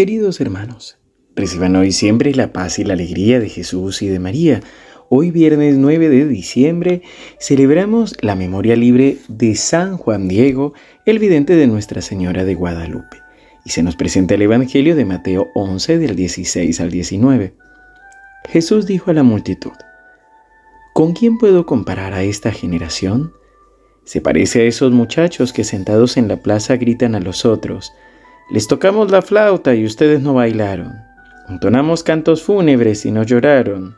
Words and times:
Queridos 0.00 0.40
hermanos, 0.40 0.96
reciban 1.36 1.76
hoy 1.76 1.92
siempre 1.92 2.34
la 2.34 2.54
paz 2.54 2.78
y 2.78 2.84
la 2.84 2.94
alegría 2.94 3.38
de 3.38 3.50
Jesús 3.50 4.00
y 4.00 4.08
de 4.08 4.18
María. 4.18 4.62
Hoy 5.10 5.30
viernes 5.30 5.76
9 5.76 6.08
de 6.08 6.26
diciembre 6.26 7.02
celebramos 7.38 8.16
la 8.22 8.34
memoria 8.34 8.76
libre 8.76 9.18
de 9.28 9.54
San 9.56 9.98
Juan 9.98 10.26
Diego, 10.26 10.72
el 11.04 11.18
vidente 11.18 11.54
de 11.54 11.66
Nuestra 11.66 12.00
Señora 12.00 12.46
de 12.46 12.54
Guadalupe. 12.54 13.18
Y 13.66 13.72
se 13.72 13.82
nos 13.82 13.94
presenta 13.94 14.36
el 14.36 14.40
Evangelio 14.40 14.96
de 14.96 15.04
Mateo 15.04 15.48
11 15.54 15.98
del 15.98 16.16
16 16.16 16.80
al 16.80 16.90
19. 16.90 17.52
Jesús 18.48 18.86
dijo 18.86 19.10
a 19.10 19.12
la 19.12 19.22
multitud, 19.22 19.76
¿Con 20.94 21.12
quién 21.12 21.36
puedo 21.36 21.66
comparar 21.66 22.14
a 22.14 22.22
esta 22.22 22.52
generación? 22.52 23.34
Se 24.04 24.22
parece 24.22 24.62
a 24.62 24.64
esos 24.64 24.92
muchachos 24.92 25.52
que 25.52 25.62
sentados 25.62 26.16
en 26.16 26.26
la 26.26 26.38
plaza 26.38 26.78
gritan 26.78 27.14
a 27.14 27.20
los 27.20 27.44
otros, 27.44 27.92
les 28.50 28.66
tocamos 28.66 29.10
la 29.10 29.22
flauta 29.22 29.74
y 29.74 29.84
ustedes 29.84 30.20
no 30.20 30.34
bailaron. 30.34 30.94
Entonamos 31.48 32.02
cantos 32.02 32.42
fúnebres 32.42 33.06
y 33.06 33.12
no 33.12 33.22
lloraron. 33.22 33.96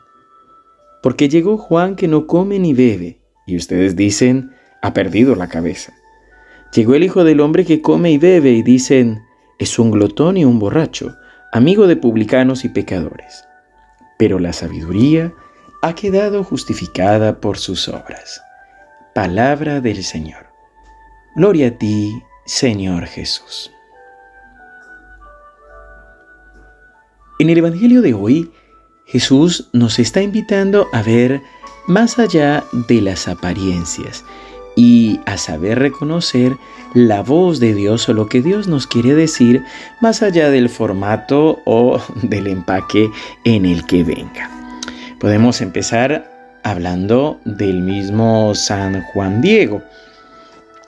Porque 1.01 1.27
llegó 1.27 1.57
Juan 1.57 1.95
que 1.95 2.07
no 2.07 2.27
come 2.27 2.59
ni 2.59 2.73
bebe, 2.73 3.19
y 3.45 3.57
ustedes 3.57 3.95
dicen, 3.95 4.51
ha 4.81 4.93
perdido 4.93 5.35
la 5.35 5.49
cabeza. 5.49 5.93
Llegó 6.73 6.95
el 6.95 7.03
Hijo 7.03 7.23
del 7.23 7.39
Hombre 7.41 7.65
que 7.65 7.81
come 7.81 8.11
y 8.11 8.17
bebe, 8.17 8.51
y 8.51 8.61
dicen, 8.61 9.23
es 9.59 9.77
un 9.79 9.91
glotón 9.91 10.37
y 10.37 10.45
un 10.45 10.59
borracho, 10.59 11.15
amigo 11.51 11.87
de 11.87 11.95
publicanos 11.95 12.63
y 12.63 12.69
pecadores. 12.69 13.45
Pero 14.17 14.39
la 14.39 14.53
sabiduría 14.53 15.33
ha 15.81 15.95
quedado 15.95 16.43
justificada 16.43 17.41
por 17.41 17.57
sus 17.57 17.87
obras. 17.89 18.41
Palabra 19.13 19.81
del 19.81 20.03
Señor. 20.03 20.47
Gloria 21.35 21.67
a 21.67 21.71
ti, 21.71 22.23
Señor 22.45 23.05
Jesús. 23.07 23.72
En 27.39 27.49
el 27.49 27.57
Evangelio 27.57 28.01
de 28.03 28.13
hoy, 28.13 28.51
Jesús 29.05 29.67
nos 29.73 29.97
está 29.97 30.21
invitando 30.21 30.87
a 30.93 31.01
ver 31.01 31.41
más 31.87 32.19
allá 32.19 32.63
de 32.87 33.01
las 33.01 33.27
apariencias 33.27 34.23
y 34.75 35.19
a 35.25 35.37
saber 35.37 35.79
reconocer 35.79 36.55
la 36.93 37.23
voz 37.23 37.59
de 37.59 37.73
Dios 37.73 38.07
o 38.07 38.13
lo 38.13 38.27
que 38.27 38.41
Dios 38.41 38.67
nos 38.67 38.85
quiere 38.85 39.15
decir 39.15 39.63
más 39.99 40.21
allá 40.21 40.51
del 40.51 40.69
formato 40.69 41.59
o 41.65 41.99
del 42.21 42.47
empaque 42.47 43.09
en 43.45 43.65
el 43.65 43.85
que 43.87 44.03
venga. 44.03 44.49
Podemos 45.19 45.59
empezar 45.61 46.59
hablando 46.63 47.39
del 47.45 47.81
mismo 47.81 48.53
San 48.53 49.01
Juan 49.01 49.41
Diego. 49.41 49.81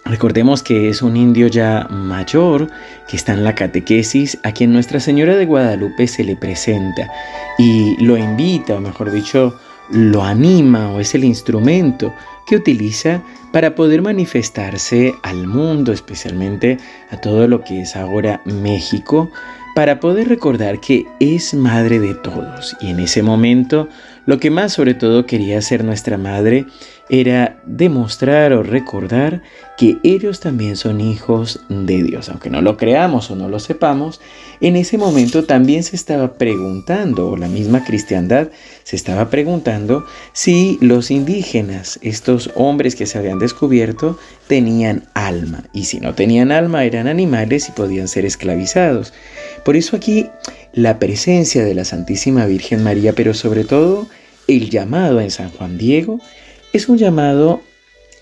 Recordemos 0.07 0.61
que 0.61 0.89
es 0.89 1.01
un 1.01 1.17
indio 1.17 1.47
ya 1.47 1.87
mayor 1.89 2.69
que 3.07 3.17
está 3.17 3.33
en 3.33 3.43
la 3.43 3.55
catequesis 3.55 4.37
a 4.43 4.51
quien 4.51 4.71
Nuestra 4.71 4.99
Señora 4.99 5.35
de 5.35 5.47
Guadalupe 5.47 6.05
se 6.07 6.23
le 6.23 6.35
presenta 6.35 7.11
y 7.57 7.97
lo 8.03 8.15
invita, 8.15 8.75
o 8.75 8.79
mejor 8.79 9.11
dicho, 9.11 9.59
lo 9.89 10.23
anima 10.23 10.91
o 10.91 10.99
es 10.99 11.15
el 11.15 11.23
instrumento 11.23 12.13
que 12.45 12.55
utiliza 12.55 13.23
para 13.51 13.73
poder 13.73 14.03
manifestarse 14.03 15.15
al 15.23 15.47
mundo, 15.47 15.91
especialmente 15.91 16.77
a 17.09 17.17
todo 17.17 17.47
lo 17.47 17.63
que 17.63 17.81
es 17.81 17.95
ahora 17.95 18.41
México, 18.45 19.31
para 19.73 19.99
poder 19.99 20.29
recordar 20.29 20.79
que 20.79 21.07
es 21.19 21.55
madre 21.55 21.99
de 21.99 22.13
todos. 22.13 22.77
Y 22.79 22.91
en 22.91 22.99
ese 22.99 23.23
momento 23.23 23.89
lo 24.25 24.39
que 24.39 24.49
más 24.49 24.73
sobre 24.73 24.93
todo 24.93 25.25
quería 25.25 25.59
hacer 25.59 25.83
nuestra 25.83 26.17
madre 26.17 26.65
era 27.09 27.61
demostrar 27.65 28.53
o 28.53 28.63
recordar 28.63 29.43
que 29.77 29.97
ellos 30.03 30.39
también 30.39 30.75
son 30.75 31.01
hijos 31.01 31.61
de 31.69 32.01
Dios. 32.03 32.29
Aunque 32.29 32.49
no 32.49 32.61
lo 32.61 32.77
creamos 32.77 33.29
o 33.29 33.35
no 33.35 33.49
lo 33.49 33.59
sepamos, 33.59 34.21
en 34.61 34.75
ese 34.75 34.97
momento 34.97 35.43
también 35.43 35.83
se 35.83 35.95
estaba 35.95 36.33
preguntando, 36.33 37.29
o 37.29 37.37
la 37.37 37.47
misma 37.47 37.83
cristiandad 37.83 38.49
se 38.83 38.95
estaba 38.95 39.29
preguntando, 39.29 40.05
si 40.33 40.77
los 40.81 41.11
indígenas, 41.11 41.99
estos 42.01 42.51
hombres 42.55 42.95
que 42.95 43.05
se 43.05 43.17
habían 43.17 43.39
descubierto, 43.39 44.17
tenían 44.47 45.03
alma. 45.13 45.65
Y 45.73 45.85
si 45.85 45.99
no 45.99 46.15
tenían 46.15 46.51
alma, 46.51 46.85
eran 46.85 47.07
animales 47.07 47.69
y 47.69 47.73
podían 47.73 48.07
ser 48.07 48.25
esclavizados. 48.25 49.13
Por 49.63 49.75
eso 49.75 49.95
aquí 49.95 50.27
la 50.75 50.99
presencia 50.99 51.63
de 51.63 51.73
la 51.73 51.85
Santísima 51.85 52.45
Virgen 52.45 52.83
María, 52.83 53.13
pero 53.13 53.33
sobre 53.33 53.63
todo 53.63 54.07
el 54.47 54.69
llamado 54.69 55.21
en 55.21 55.31
San 55.31 55.49
Juan 55.49 55.77
Diego, 55.77 56.19
es 56.73 56.89
un 56.89 56.97
llamado 56.97 57.61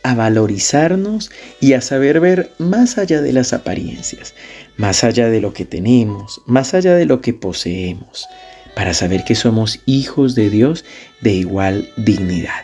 a 0.04 0.14
valorizarnos 0.14 1.32
y 1.60 1.74
a 1.74 1.82
saber 1.82 2.20
ver 2.20 2.52
más 2.60 2.98
allá 2.98 3.22
de 3.22 3.34
las 3.34 3.54
apariencias, 3.54 4.36
más 4.78 5.04
allá 5.04 5.30
de 5.30 5.42
lo 5.42 5.54
que 5.54 5.66
tenemos, 5.66 6.42
más 6.46 6.74
allá 6.74 6.94
de 6.94 7.06
lo 7.06 7.22
que 7.22 7.34
poseemos, 7.34 8.28
para 8.76 8.94
saber 8.94 9.24
que 9.24 9.36
somos 9.36 9.80
hijos 9.86 10.36
de 10.36 10.50
Dios 10.50 10.86
de 11.22 11.32
igual 11.32 11.90
dignidad. 11.98 12.62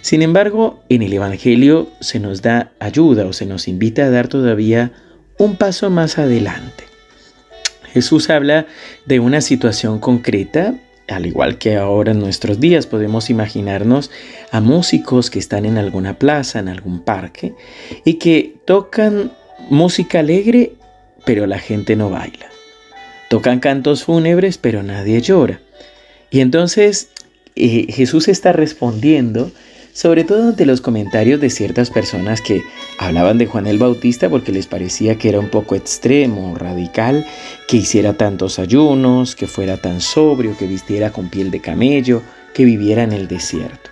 Sin 0.00 0.22
embargo, 0.22 0.82
en 0.88 1.02
el 1.02 1.12
Evangelio 1.12 1.90
se 2.00 2.20
nos 2.20 2.40
da 2.40 2.72
ayuda 2.78 3.26
o 3.26 3.32
se 3.32 3.44
nos 3.44 3.68
invita 3.68 4.04
a 4.04 4.10
dar 4.10 4.28
todavía 4.28 4.92
un 5.38 5.56
paso 5.56 5.90
más 5.90 6.18
adelante. 6.18 6.85
Jesús 7.96 8.28
habla 8.28 8.66
de 9.06 9.20
una 9.20 9.40
situación 9.40 10.00
concreta 10.00 10.74
al 11.08 11.24
igual 11.24 11.56
que 11.56 11.76
ahora 11.76 12.12
en 12.12 12.18
nuestros 12.18 12.60
días 12.60 12.86
podemos 12.86 13.30
imaginarnos 13.30 14.10
a 14.50 14.60
músicos 14.60 15.30
que 15.30 15.38
están 15.38 15.64
en 15.64 15.78
alguna 15.78 16.18
plaza, 16.18 16.58
en 16.58 16.68
algún 16.68 17.00
parque, 17.00 17.54
y 18.04 18.14
que 18.14 18.56
tocan 18.66 19.32
música 19.70 20.18
alegre, 20.18 20.74
pero 21.24 21.46
la 21.46 21.58
gente 21.58 21.96
no 21.96 22.10
baila. 22.10 22.48
Tocan 23.30 23.60
cantos 23.60 24.04
fúnebres, 24.04 24.58
pero 24.58 24.82
nadie 24.82 25.22
llora. 25.22 25.60
Y 26.30 26.40
entonces 26.40 27.08
eh, 27.54 27.86
Jesús 27.88 28.28
está 28.28 28.52
respondiendo 28.52 29.50
sobre 29.96 30.24
todo 30.24 30.50
ante 30.50 30.66
los 30.66 30.82
comentarios 30.82 31.40
de 31.40 31.48
ciertas 31.48 31.88
personas 31.88 32.42
que 32.42 32.62
hablaban 32.98 33.38
de 33.38 33.46
Juan 33.46 33.66
el 33.66 33.78
Bautista 33.78 34.28
porque 34.28 34.52
les 34.52 34.66
parecía 34.66 35.16
que 35.16 35.30
era 35.30 35.40
un 35.40 35.48
poco 35.48 35.74
extremo, 35.74 36.54
radical, 36.54 37.24
que 37.66 37.78
hiciera 37.78 38.12
tantos 38.12 38.58
ayunos, 38.58 39.34
que 39.34 39.46
fuera 39.46 39.78
tan 39.78 40.02
sobrio, 40.02 40.54
que 40.58 40.66
vistiera 40.66 41.12
con 41.12 41.30
piel 41.30 41.50
de 41.50 41.60
camello, 41.60 42.20
que 42.52 42.66
viviera 42.66 43.04
en 43.04 43.12
el 43.12 43.26
desierto. 43.26 43.88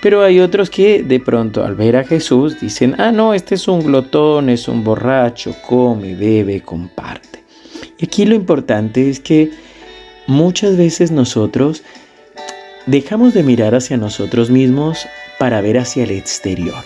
Pero 0.00 0.22
hay 0.22 0.40
otros 0.40 0.70
que 0.70 1.02
de 1.02 1.20
pronto 1.20 1.62
al 1.62 1.74
ver 1.74 1.96
a 1.96 2.04
Jesús 2.04 2.58
dicen, 2.58 2.94
ah, 2.98 3.12
no, 3.12 3.34
este 3.34 3.56
es 3.56 3.68
un 3.68 3.84
glotón, 3.84 4.48
es 4.48 4.68
un 4.68 4.82
borracho, 4.82 5.54
come, 5.68 6.14
bebe, 6.14 6.62
comparte. 6.62 7.44
Y 7.98 8.06
aquí 8.06 8.24
lo 8.24 8.34
importante 8.34 9.10
es 9.10 9.20
que 9.20 9.50
muchas 10.26 10.78
veces 10.78 11.10
nosotros 11.10 11.82
dejamos 12.86 13.34
de 13.34 13.42
mirar 13.42 13.74
hacia 13.74 13.98
nosotros 13.98 14.48
mismos 14.48 15.06
para 15.42 15.60
ver 15.60 15.76
hacia 15.76 16.04
el 16.04 16.12
exterior. 16.12 16.84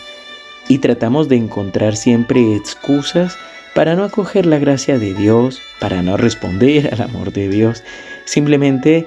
Y 0.67 0.79
tratamos 0.79 1.29
de 1.29 1.37
encontrar 1.37 1.95
siempre 1.95 2.57
excusas 2.57 3.37
para 3.75 3.95
no 3.95 4.03
acoger 4.03 4.47
la 4.47 4.59
gracia 4.59 4.99
de 4.99 5.13
Dios, 5.13 5.61
para 5.79 6.01
no 6.01 6.17
responder 6.17 6.89
al 6.91 7.03
amor 7.03 7.35
de 7.35 7.51
Dios, 7.51 7.85
simplemente 8.25 9.05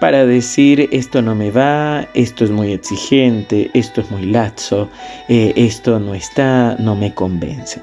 para 0.00 0.24
decir 0.24 0.88
esto 0.92 1.22
no 1.22 1.34
me 1.34 1.50
va, 1.50 2.06
esto 2.14 2.44
es 2.44 2.52
muy 2.52 2.72
exigente, 2.72 3.68
esto 3.74 4.00
es 4.00 4.12
muy 4.12 4.26
lazo, 4.26 4.88
eh, 5.28 5.52
esto 5.56 5.98
no 5.98 6.14
está, 6.14 6.76
no 6.78 6.94
me 6.94 7.12
convence. 7.12 7.80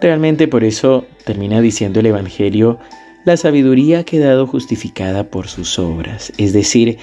Realmente 0.00 0.48
por 0.48 0.64
eso 0.64 1.06
termina 1.26 1.60
diciendo 1.60 2.00
el 2.00 2.06
Evangelio, 2.06 2.78
la 3.26 3.36
sabiduría 3.36 3.98
ha 3.98 4.04
quedado 4.04 4.46
justificada 4.46 5.24
por 5.24 5.48
sus 5.48 5.78
obras, 5.78 6.32
es 6.38 6.54
decir, 6.54 6.96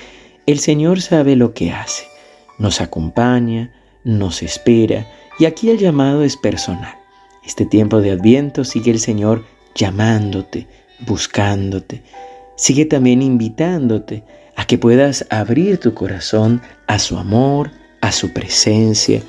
el 0.47 0.57
Señor 0.57 1.01
sabe 1.01 1.35
lo 1.35 1.53
que 1.53 1.71
hace 1.71 2.10
nos 2.57 2.81
acompaña, 2.81 3.71
nos 4.03 4.43
espera 4.43 5.07
y 5.39 5.45
aquí 5.45 5.69
el 5.69 5.77
llamado 5.77 6.23
es 6.23 6.37
personal. 6.37 6.95
Este 7.43 7.65
tiempo 7.65 8.01
de 8.01 8.11
adviento 8.11 8.63
sigue 8.63 8.91
el 8.91 8.99
Señor 8.99 9.43
llamándote, 9.73 10.67
buscándote, 11.07 12.03
sigue 12.55 12.85
también 12.85 13.21
invitándote 13.21 14.23
a 14.55 14.65
que 14.65 14.77
puedas 14.77 15.25
abrir 15.29 15.79
tu 15.79 15.93
corazón 15.93 16.61
a 16.87 16.99
su 16.99 17.17
amor, 17.17 17.71
a 18.01 18.11
su 18.11 18.31
presencia. 18.33 19.21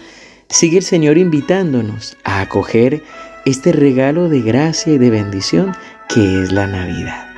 Sigue 0.49 0.79
el 0.79 0.85
Señor 0.85 1.17
invitándonos 1.17 2.17
a 2.25 2.41
acoger 2.43 3.03
este 3.47 3.73
regalo 3.73 4.29
de 4.29 4.43
gracia 4.43 4.93
y 4.93 4.99
de 4.99 5.11
bendición 5.11 5.75
que 6.09 6.43
es 6.43 6.53
la 6.53 6.67
Navidad. 6.67 7.29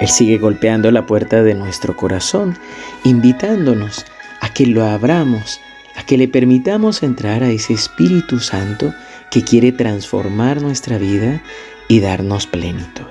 Él 0.00 0.08
sigue 0.08 0.38
golpeando 0.38 0.90
la 0.90 1.06
puerta 1.06 1.42
de 1.42 1.54
nuestro 1.54 1.96
corazón, 1.96 2.56
invitándonos 3.04 4.04
a 4.40 4.52
que 4.52 4.66
lo 4.66 4.84
abramos, 4.84 5.60
a 5.96 6.04
que 6.04 6.18
le 6.18 6.28
permitamos 6.28 7.02
entrar 7.02 7.42
a 7.42 7.50
ese 7.50 7.72
Espíritu 7.72 8.38
Santo 8.38 8.94
que 9.30 9.42
quiere 9.42 9.72
transformar 9.72 10.62
nuestra 10.62 10.98
vida 10.98 11.42
y 11.88 12.00
darnos 12.00 12.46
plenitud. 12.46 13.06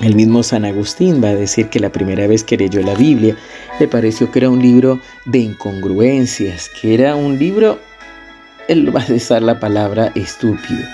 El 0.00 0.14
mismo 0.14 0.44
San 0.44 0.64
Agustín 0.64 1.22
va 1.22 1.30
a 1.30 1.34
decir 1.34 1.68
que 1.70 1.80
la 1.80 1.90
primera 1.90 2.28
vez 2.28 2.44
que 2.44 2.56
leyó 2.56 2.80
la 2.82 2.94
Biblia 2.94 3.36
le 3.80 3.88
pareció 3.88 4.30
que 4.30 4.38
era 4.38 4.50
un 4.50 4.62
libro 4.62 5.00
de 5.24 5.40
incongruencias, 5.40 6.70
que 6.80 6.94
era 6.94 7.16
un 7.16 7.36
libro, 7.36 7.80
él 8.68 8.94
va 8.94 9.02
a 9.02 9.12
usar 9.12 9.42
la 9.42 9.58
palabra 9.58 10.12
estúpido, 10.14 10.84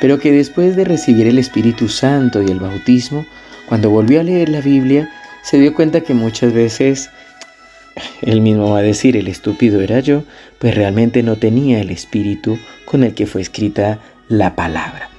pero 0.00 0.18
que 0.18 0.32
después 0.32 0.76
de 0.76 0.84
recibir 0.84 1.26
el 1.26 1.38
Espíritu 1.38 1.88
Santo 1.88 2.42
y 2.42 2.50
el 2.50 2.58
bautismo, 2.58 3.26
cuando 3.66 3.90
volvió 3.90 4.20
a 4.20 4.24
leer 4.24 4.48
la 4.48 4.62
Biblia, 4.62 5.10
se 5.42 5.58
dio 5.58 5.74
cuenta 5.74 6.00
que 6.00 6.14
muchas 6.14 6.54
veces, 6.54 7.10
él 8.22 8.40
mismo 8.40 8.70
va 8.70 8.78
a 8.78 8.82
decir, 8.82 9.16
el 9.16 9.28
estúpido 9.28 9.80
era 9.80 10.00
yo, 10.00 10.24
pues 10.58 10.74
realmente 10.74 11.22
no 11.22 11.36
tenía 11.36 11.80
el 11.80 11.90
Espíritu 11.90 12.58
con 12.84 13.04
el 13.04 13.14
que 13.14 13.26
fue 13.26 13.40
escrita 13.40 14.00
la 14.28 14.56
palabra. 14.56 15.10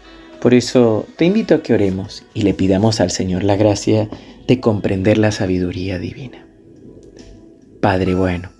Por 0.41 0.53
eso 0.53 1.07
te 1.15 1.25
invito 1.25 1.55
a 1.55 1.63
que 1.63 1.73
oremos 1.73 2.23
y 2.33 2.41
le 2.41 2.53
pidamos 2.53 2.99
al 3.01 3.11
Señor 3.11 3.43
la 3.43 3.55
gracia 3.55 4.09
de 4.47 4.59
comprender 4.59 5.17
la 5.17 5.31
sabiduría 5.31 5.97
divina. 5.97 6.45
Padre 7.81 8.15
bueno, 8.15 8.51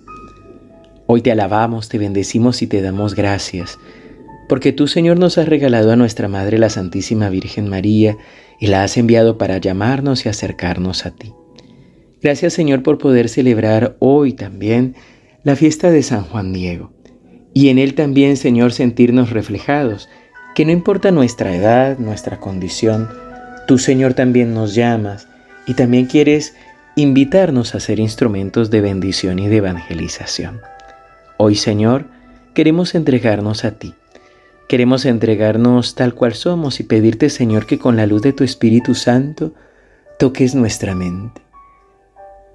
hoy 1.06 1.22
te 1.22 1.30
alabamos, 1.32 1.88
te 1.88 1.98
bendecimos 1.98 2.62
y 2.62 2.66
te 2.66 2.82
damos 2.82 3.14
gracias, 3.14 3.78
porque 4.48 4.72
tú 4.72 4.88
Señor 4.88 5.18
nos 5.18 5.38
has 5.38 5.48
regalado 5.48 5.92
a 5.92 5.96
nuestra 5.96 6.28
Madre 6.28 6.58
la 6.58 6.70
Santísima 6.70 7.28
Virgen 7.28 7.68
María 7.68 8.16
y 8.58 8.68
la 8.68 8.82
has 8.82 8.96
enviado 8.96 9.38
para 9.38 9.58
llamarnos 9.58 10.26
y 10.26 10.28
acercarnos 10.28 11.06
a 11.06 11.10
ti. 11.12 11.32
Gracias 12.26 12.54
Señor 12.54 12.82
por 12.82 12.98
poder 12.98 13.28
celebrar 13.28 13.94
hoy 14.00 14.32
también 14.32 14.96
la 15.44 15.54
fiesta 15.54 15.92
de 15.92 16.02
San 16.02 16.24
Juan 16.24 16.52
Diego 16.52 16.90
y 17.54 17.68
en 17.68 17.78
él 17.78 17.94
también 17.94 18.36
Señor 18.36 18.72
sentirnos 18.72 19.30
reflejados 19.30 20.08
que 20.56 20.64
no 20.64 20.72
importa 20.72 21.12
nuestra 21.12 21.54
edad, 21.54 21.98
nuestra 21.98 22.40
condición, 22.40 23.08
tú 23.68 23.78
Señor 23.78 24.14
también 24.14 24.54
nos 24.54 24.74
llamas 24.74 25.28
y 25.68 25.74
también 25.74 26.06
quieres 26.06 26.56
invitarnos 26.96 27.76
a 27.76 27.78
ser 27.78 28.00
instrumentos 28.00 28.72
de 28.72 28.80
bendición 28.80 29.38
y 29.38 29.46
de 29.46 29.58
evangelización. 29.58 30.62
Hoy 31.36 31.54
Señor, 31.54 32.06
queremos 32.54 32.96
entregarnos 32.96 33.64
a 33.64 33.78
ti. 33.78 33.94
Queremos 34.68 35.04
entregarnos 35.04 35.94
tal 35.94 36.12
cual 36.16 36.34
somos 36.34 36.80
y 36.80 36.82
pedirte 36.82 37.30
Señor 37.30 37.66
que 37.66 37.78
con 37.78 37.94
la 37.94 38.06
luz 38.06 38.22
de 38.22 38.32
tu 38.32 38.42
Espíritu 38.42 38.96
Santo 38.96 39.54
toques 40.18 40.56
nuestra 40.56 40.96
mente. 40.96 41.45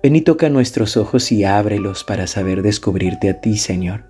Ven 0.04 0.16
y 0.16 0.22
toca 0.22 0.50
nuestros 0.50 0.98
ojos 0.98 1.32
y 1.32 1.44
ábrelos 1.44 2.04
para 2.04 2.26
saber 2.26 2.64
descubrirte 2.64 3.30
a 3.30 3.40
ti, 3.40 3.58
Señor. 3.58 4.06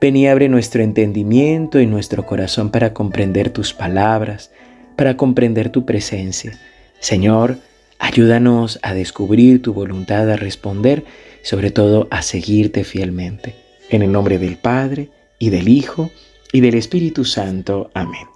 Ven 0.00 0.16
y 0.16 0.26
abre 0.26 0.48
nuestro 0.48 0.82
entendimiento 0.82 1.78
y 1.78 1.86
nuestro 1.86 2.26
corazón 2.26 2.70
para 2.70 2.92
comprender 2.92 3.50
tus 3.50 3.72
palabras, 3.72 4.50
para 4.96 5.16
comprender 5.16 5.70
tu 5.70 5.86
presencia. 5.86 6.58
Señor, 6.98 7.58
ayúdanos 8.00 8.80
a 8.82 8.92
descubrir 8.92 9.62
tu 9.62 9.72
voluntad, 9.72 10.28
a 10.28 10.36
responder, 10.36 11.04
sobre 11.42 11.70
todo 11.70 12.08
a 12.10 12.22
seguirte 12.22 12.82
fielmente. 12.82 13.54
En 13.88 14.02
el 14.02 14.10
nombre 14.10 14.38
del 14.38 14.56
Padre, 14.56 15.10
y 15.38 15.50
del 15.50 15.68
Hijo, 15.68 16.10
y 16.52 16.60
del 16.60 16.74
Espíritu 16.74 17.24
Santo. 17.24 17.90
Amén. 17.94 18.26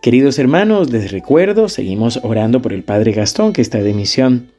Queridos 0.00 0.38
hermanos, 0.38 0.90
les 0.90 1.10
recuerdo, 1.10 1.68
seguimos 1.68 2.20
orando 2.22 2.62
por 2.62 2.72
el 2.72 2.84
Padre 2.84 3.12
Gastón, 3.12 3.52
que 3.52 3.62
está 3.62 3.78
de 3.78 3.94
misión 3.94 4.50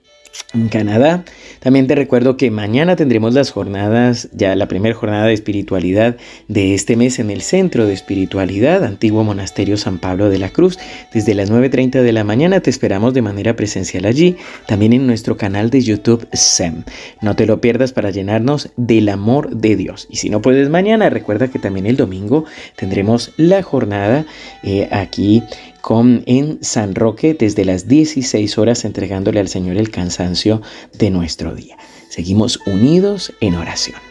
en 0.54 0.68
Canadá. 0.69 1.24
También 1.60 1.88
te 1.88 1.95
recuerdo 1.95 2.38
que 2.38 2.51
mañana 2.51 2.95
tendremos 2.95 3.33
las 3.33 3.51
jornadas, 3.51 4.30
ya 4.33 4.56
la 4.56 4.68
primera 4.68 4.95
jornada 4.95 5.28
de 5.28 5.33
espiritualidad 5.33 6.18
de 6.48 6.74
este 6.74 6.95
mes 6.95 7.19
en 7.19 7.30
el 7.30 7.42
Centro 7.42 7.86
de 7.86 7.94
Espiritualidad, 7.94 8.83
Antiguo 8.83 9.24
Monasterio 9.24 9.78
San 9.78 10.00
Pablo 10.00 10.30
de 10.30 10.39
la 10.39 10.50
Cruz. 10.50 10.78
Desde 11.13 11.36
las 11.36 11.51
9.30 11.51 12.01
de 12.01 12.12
la 12.12 12.24
mañana 12.24 12.60
te 12.60 12.69
esperamos 12.69 13.13
de 13.13 13.22
manera 13.22 13.56
presencial 13.56 14.06
allí, 14.06 14.36
también 14.68 14.94
en 14.94 15.07
nuestro 15.07 15.38
canal 15.38 15.69
de 15.69 15.81
YouTube 15.81 16.28
SEM. 16.33 16.83
No 17.22 17.36
te 17.36 17.45
lo 17.45 17.62
pierdas 17.62 17.94
para 17.94 18.10
llenarnos 18.10 18.69
del 18.78 19.10
amor 19.10 19.56
de 19.56 19.75
Dios. 19.75 20.07
Y 20.10 20.18
si 20.18 20.30
no 20.30 20.42
puedes 20.42 20.69
mañana, 20.69 21.10
recuerda 21.10 21.50
que 21.50 21.60
también 21.60 21.86
el 21.86 21.98
domingo 21.98 22.45
tendremos 22.75 23.31
la 23.38 23.62
jornada 23.62 24.25
eh, 24.63 24.89
aquí 24.92 25.44
con 25.81 26.24
en 26.25 26.63
San 26.63 26.95
Roque 26.95 27.33
desde 27.33 27.66
las 27.66 27.88
16 27.88 28.57
horas 28.57 28.86
entregándole 28.86 29.39
al 29.39 29.48
Señor 29.48 29.78
el 29.78 29.92
cansancio 29.92 30.62
de 30.98 31.10
nuestro 31.10 31.54
día. 31.56 31.78
Seguimos 32.10 32.60
unidos 32.66 33.33
en 33.42 33.56
oración. 33.56 34.10